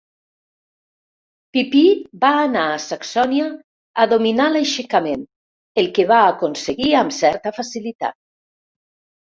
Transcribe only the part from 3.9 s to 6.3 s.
a dominar l'aixecament el que va